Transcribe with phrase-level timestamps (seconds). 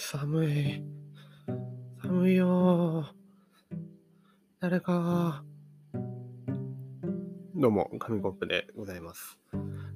[0.00, 0.82] 寒い。
[2.00, 3.04] 寒いよ
[4.60, 5.42] 誰か。
[7.56, 9.40] どうも、紙コップでございます。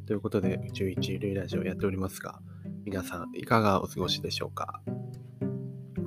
[0.06, 2.40] ということで、宇宙一類ラジオやっておりますが、
[2.84, 4.82] 皆さんいかがお過ごしでしょうか？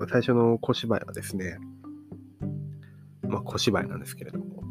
[0.10, 1.58] 最初の小芝居はですね、
[3.22, 4.62] まあ小芝居なんですけれども、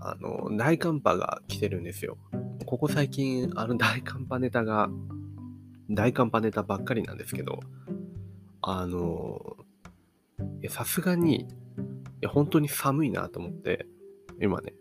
[0.00, 2.18] あの、大寒波が来てるんですよ。
[2.66, 4.90] ここ最近、あの大寒波ネタが、
[5.88, 7.60] 大寒波ネタばっかりなんですけど、
[8.62, 9.56] あの、
[10.68, 11.46] さすがに、い
[12.20, 13.86] や、本当に寒いなと思って、
[14.40, 14.74] 今ね、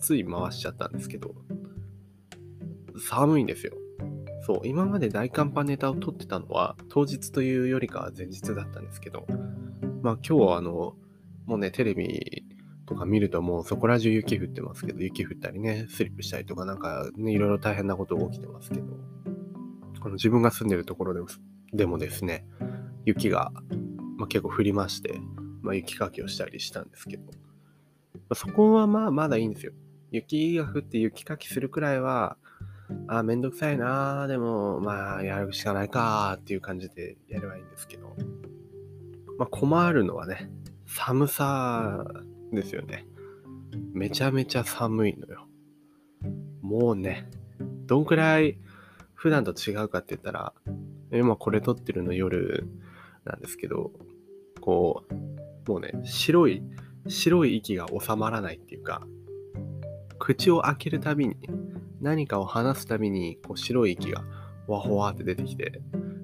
[0.00, 1.34] つい回しちゃったんですけど、
[2.98, 3.72] 寒いんですよ。
[4.44, 9.26] そう、今まで大寒波ネタを撮ってたのは、当日というよりかは前日だったんですけど、
[10.02, 10.96] まあ今日はあの、
[11.46, 12.44] もうね、テレビ
[12.86, 18.86] とか見るともうそこら中雪降ってますけど、雪降ったりね、スリップしたりとかなんかね、いろいろ大変なことが起きてますけど、
[20.00, 21.28] この自分が住んでるところでも
[21.72, 22.44] でもですね、
[23.04, 23.52] 雪が、
[24.16, 25.20] まあ、結構降りまして、
[25.62, 27.30] まあ、雪かきをしたりしたんですけど、ま
[28.30, 29.72] あ、そこはまあまだいいんですよ。
[30.10, 32.36] 雪が降って雪かきするくらいは、
[33.08, 38.14] ああ、めんどくさいなでも、まあ、やるしかないかっていう感じでやればいいんですけど、
[39.38, 40.50] まあ、困るのはね、
[40.86, 42.04] 寒さ
[42.52, 43.06] ですよね。
[43.94, 45.46] めちゃめちゃ寒いのよ。
[46.60, 47.30] もうね、
[47.86, 48.58] どんくらい
[49.14, 50.52] 普段と違うかって言ったら、
[51.12, 52.66] 今これ撮ってるの夜
[53.24, 53.92] なんですけど、
[54.60, 55.04] こ
[55.66, 56.62] う、もうね、白い、
[57.08, 59.06] 白い息が収まらないっていうか、
[60.18, 61.36] 口を開けるたびに、
[62.00, 64.24] 何かを話すたびに、こう白い息が
[64.66, 65.82] わほわって出てきて、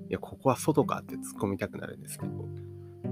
[0.09, 2.49] いや、ここは外かって突っ込みたくなるんですけど、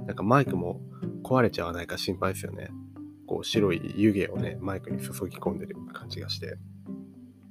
[0.07, 0.81] なんかマイクも
[1.25, 2.71] 壊れちゃわないか心配ですよね。
[3.27, 6.57] こう白い湯気をね、マイクに注ぎ込んでる感じがして、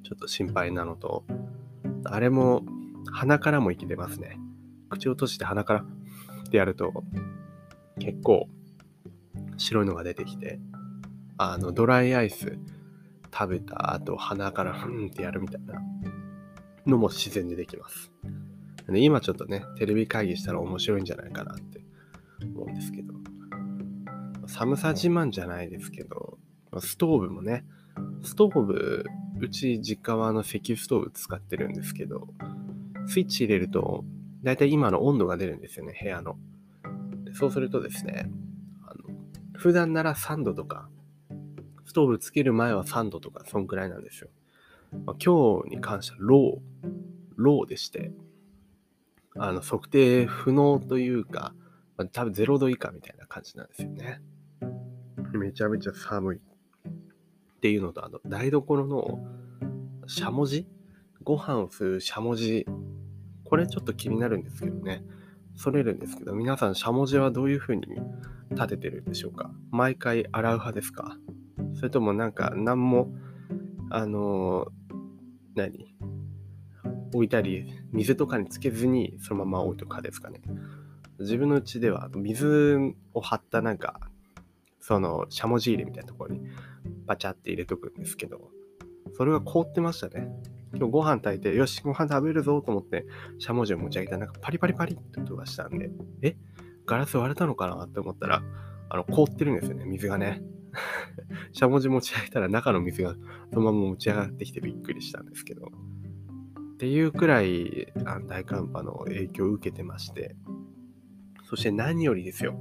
[0.03, 1.25] ちょっと心配なのと、
[2.06, 2.63] あれも
[3.11, 4.39] 鼻からも息出ますね。
[4.89, 5.86] 口を閉じて鼻から
[6.56, 7.04] ってやると、
[8.00, 8.48] 結構
[9.58, 10.60] 白いのが出てきて、
[11.38, 12.58] あの、ドライアイス
[13.34, 15.82] 食べた後、鼻からふんってやるみたいな
[16.86, 18.10] のも自然にできます。
[18.88, 21.82] で今ちょっとね、テレビ会議したら面白いんじゃないかなって
[22.46, 23.14] 思うんですけど、
[24.48, 26.38] 寒さ自慢じゃないですけど、
[26.80, 27.66] ストーブもね、
[28.24, 29.04] ストーブ、
[29.40, 32.28] うち実家はあの石油ストーブ使ってるんですけど、
[33.08, 34.06] スイッチ入れると、
[34.45, 36.38] だいたい今の温度が出るんですよね、部屋の。
[37.33, 38.29] そうするとですね、
[38.83, 39.16] あの
[39.57, 40.88] 普段なら3度とか、
[41.85, 44.29] ストーブつける前は3度とか、そんくらいなんですよ。
[45.06, 46.89] まあ、今日に関してはロー、
[47.35, 48.11] ローでして、
[49.35, 51.53] あの測定不能というか、
[51.97, 54.22] まあ、多分0度以下みたいな感じなんですよね。
[55.33, 56.38] めちゃめちゃ寒い。
[56.38, 56.41] っ
[57.62, 59.25] ていうのと、あの、台所の
[60.07, 60.67] しゃもじ？
[61.23, 62.67] ご飯をするしゃもじ
[63.45, 65.03] これちょっと気になるんですけどね。
[65.56, 67.83] それるんですけど、皆さん、しゃもじはどういう風に
[68.51, 69.51] 立ててるんでしょうか？
[69.72, 71.17] 毎回洗う派ですか？
[71.75, 73.13] それともなんか、何も、
[73.89, 74.95] あのー、
[75.56, 75.95] 何？
[77.13, 80.41] 置いたり、水とかにつけずにそのまま置いとく派ですかね？
[81.19, 82.77] 自分の家では水
[83.13, 84.01] を張ったなんか、
[84.81, 86.41] その、しゃもじ入れみたいなところに
[87.06, 88.50] バチャって入れとくんですけど、
[89.13, 90.27] それが凍ってましたね。
[90.74, 93.06] 今日ご飯炊いて、よし、ご飯食べるぞと思って、
[93.40, 96.36] しゃもじを持ち上げたら、なんかパリパリパリって音がしたんで、え
[96.86, 98.44] ガラス割れたのかなって思ったら、
[98.90, 100.42] あの、凍ってるんですよね、水がね。
[101.54, 103.16] しゃもじ持ち上げたら中の水が
[103.54, 105.72] そのまま持ち上がってきてびっくりしたんですけど。
[106.74, 110.36] っていうくらいあの大寒波の影響を受けてまして、
[111.46, 112.58] そして何よりですよ。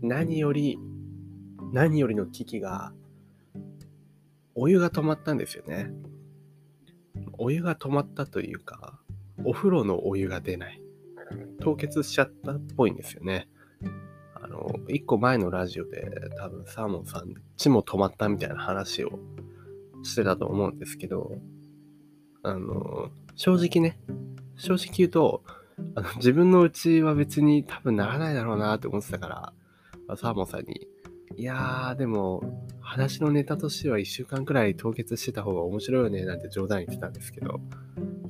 [0.00, 0.78] 何より、
[1.72, 2.94] 何よりの危機が、
[4.54, 5.90] お湯が止まったんですよね。
[7.38, 8.98] お湯が止まったというか、
[9.44, 10.80] お風呂のお湯が出ない。
[11.60, 13.48] 凍結しちゃったっぽいんですよね。
[14.34, 19.18] あの、一個前のラジオで多分サーモンさん、血も止まったみたいな話を
[20.02, 21.32] してたと思うんですけど、
[22.42, 23.98] あの、正直ね、
[24.56, 25.42] 正直言うと、
[25.96, 29.52] あの自分のうちは別に多分ならないだろうなって思ってたか
[30.08, 30.86] ら、サーモンさんに、
[31.36, 32.42] いやー、でも、
[32.80, 37.60] 話のネタとしては1週間くらい凍結してた方が面白いよね、なんて冗談言ってたんですけど、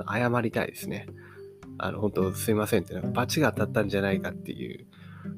[0.08, 1.06] 謝りたいですね。
[1.78, 4.86] あの、本当すいませんって、なんかバチが当たったんじゃないかっていう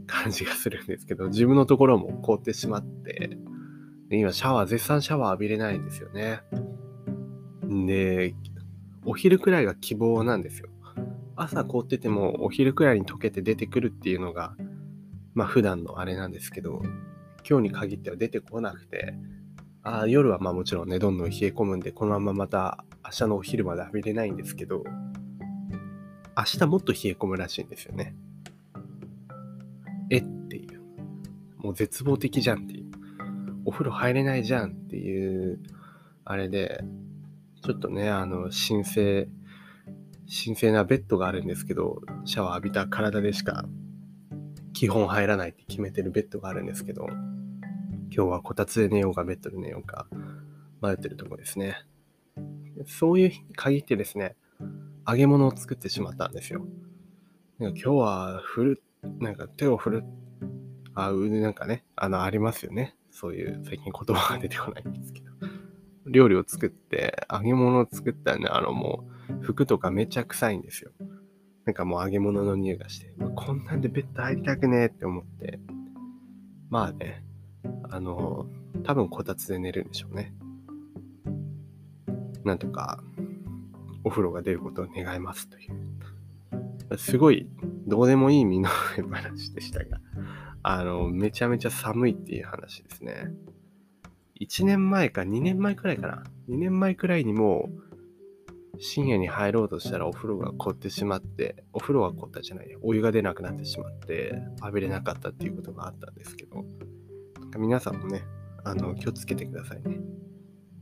[0.07, 3.37] 感じがするんですけど、自分のところも凍ってしまって、
[4.09, 6.41] で今シャワー、絶賛シャワー浴びれないんですよね。
[7.87, 8.35] で、
[9.05, 10.69] お昼くらいが希望なんですよ。
[11.37, 14.57] 朝凍っててもお昼くらいに溶けて出てくるっていうのが、
[15.35, 16.83] まあ普段のあれなんですけど、
[17.49, 19.15] 今日に限っては出てこなくて、
[19.83, 24.83] あ夜はまあもちろんね、どんどん冷え込むんで、このまままた明日のお昼まで浴びれないんですけど、
[26.37, 28.17] 明日もっと冷え込むらしいんですよね。
[30.11, 30.81] えっていう。
[31.59, 32.87] もう絶望的じゃんっていう。
[33.65, 35.61] お風呂入れないじゃんっていう、
[36.25, 36.83] あれで、
[37.63, 39.29] ちょっとね、あの、神聖、
[40.45, 43.67] 神聖なベッドがあるんですけど、シャワー浴びた体でしか
[44.73, 47.09] 基本入らないって決めてるベッドがあるんですけど、
[48.17, 50.07] 今日はこたつで寝ようかベッドで寝ようか
[50.81, 51.77] 迷ってるとこですね。
[52.87, 54.37] そういう日に限ってですね、
[55.07, 56.65] 揚げ物を作ってしまったんですよ。
[57.59, 58.83] なんか今日は振る、
[59.19, 60.05] なんか手を振る、
[60.95, 62.97] あ、うなんかね、あの、ありますよね。
[63.11, 65.27] そういう最近言葉が出てこないんですけど。
[66.07, 70.91] 料理を作って、揚げ物を作ったらね、あのもう、服とかめちゃ臭いんですよ。
[71.67, 75.61] なんかもう揚げ物の匂いがして、こんなんでベッド入りたくねえって思って、
[76.71, 77.27] まあね、
[77.91, 78.47] あの、
[78.85, 80.35] 多分こたつで寝るんでしょうね。
[82.45, 83.03] なんとか、
[84.05, 86.97] お風呂が出ることを願いますという。
[86.99, 87.49] すごい、
[87.87, 90.01] どうでもいい身の上話でしたが、
[90.63, 93.33] あの、めちゃめちゃ寒いっていう話ですね。
[94.41, 96.25] 1年前か2年前くらいかな。
[96.49, 97.71] 2年前くらいにも
[98.79, 106.65] 深夜に入ろうとしたらお風呂が凍ってしまって、お風呂が凍ったじゃない、お湯が出なくなってしまって、浴びれなかったっていうことがあったんですけど、
[107.57, 108.25] 皆さんもね、
[108.65, 110.01] あの、気をつけてくださいね。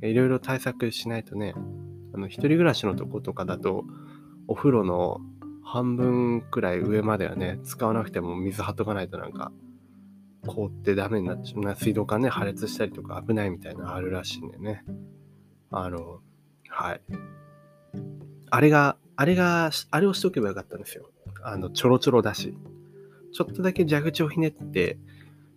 [0.03, 1.55] いろいろ対策しないとね、
[2.15, 3.85] あの、一人暮らしのとことかだと、
[4.49, 5.21] お風呂の
[5.62, 9.53] 半分くらい上まではね、使わなくても水張っとかないとなんか、
[10.47, 11.76] 凍ってダメになっちゃう。
[11.76, 14.85] 水道管ね、破裂したりとか危ないみたいなのあるらしいんでね。
[15.70, 16.20] あの、
[16.69, 17.00] はい。
[18.50, 21.11] あれが、あれが、あれをしとけばよかったんですよ。
[21.43, 22.56] あの、ちょろちょろだし。
[23.32, 24.99] ちょっとだけ蛇口をひねって、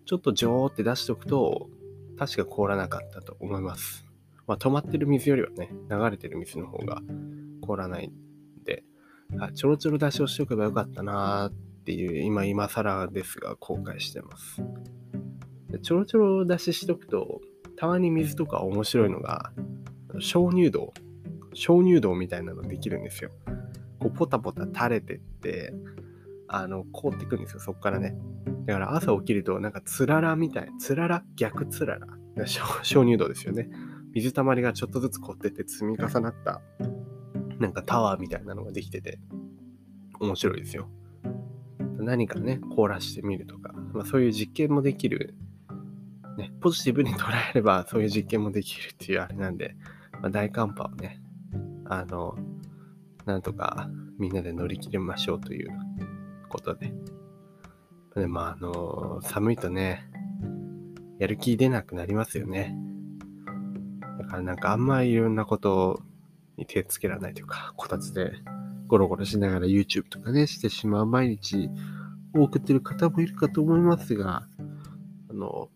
[0.07, 1.69] ちょっとジョーって出しておくと、
[2.17, 4.05] 確か凍らなかったと思います。
[4.47, 7.01] まあ、止まってる水よりはね、流れてる水の方が
[7.61, 8.85] 凍らないんで、
[9.37, 14.63] あちょろちょろ出しをしておけばよかったなーっていう、今今更ですが、後悔してます。
[15.81, 17.41] ちょろちょろ出ししとくと、
[17.75, 19.51] たまに水とか面白いのが、
[20.19, 20.93] 鍾乳洞
[21.53, 23.31] 鍾乳洞みたいなのできるんですよ。
[23.99, 25.73] こうポタポタ垂れてって、
[26.47, 28.15] あの、凍ってくんですよ、そっからね。
[28.65, 31.23] だから朝起きると、なんかつららみたい、つらら？
[31.35, 32.07] 逆つらら。
[32.83, 33.69] 鍾乳洞ですよね。
[34.13, 36.61] 水たまりがちょっとずつ凍ってて積み重なった、
[37.59, 39.19] なんかタワーみたいなのができてて、
[40.19, 40.89] 面白いですよ。
[41.99, 45.35] 何かね、凍らしてみるとか、まあ、そういう実験もできる、
[46.37, 49.75] ね、ポジティブに捉えればそういう実験もできるっていうあれなんで、
[50.21, 51.21] まあ、大寒波をね、
[51.85, 52.37] あの、
[53.25, 53.89] なんとか
[54.19, 55.69] みんなで乗り切りましょうという
[56.47, 56.93] ことで。
[58.15, 60.09] でまあ、あの、寒いとね、
[61.19, 62.75] やる気出なくなりますよね。
[64.19, 66.01] だからなんかあんまりいろんなこと
[66.57, 68.31] に手つけられないというか、こたつで
[68.87, 71.69] ゴロゴロしながら YouTube とかね、してしまう毎日
[72.35, 74.47] を送ってる方もいるかと思いますが、
[75.29, 75.69] あの、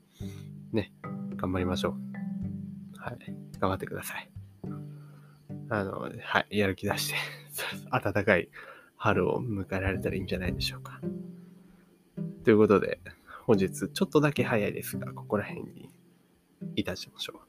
[0.71, 0.91] ね、
[1.35, 2.99] 頑張りましょう。
[2.99, 3.17] はい。
[3.59, 4.31] 頑張ってください。
[5.69, 7.15] あの、はい、やる気出して
[7.91, 8.49] 暖かい
[9.03, 11.01] 春を迎えられたらいいんじゃないでしょうか。
[12.43, 12.99] ということで、
[13.47, 15.89] 本日ちょっとだけ早いですが、ここら辺に
[16.75, 17.41] いたしましょ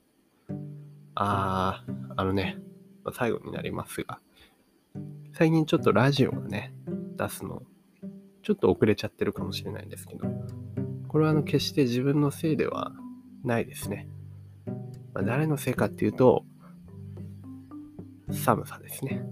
[0.49, 0.55] う。
[1.15, 2.57] あー、あのね、
[3.13, 4.19] 最後になりますが、
[5.35, 6.73] 最近ちょっとラジオがね、
[7.19, 7.63] 出すの、
[8.43, 10.27] ちょっと遅れちゃってるかもしれないんですけど、
[11.07, 12.93] これはあの決して自分のせいでは
[13.45, 14.09] ないですね。
[15.13, 16.47] まあ、誰のせいかっていうと、
[18.31, 19.23] 寒さですね。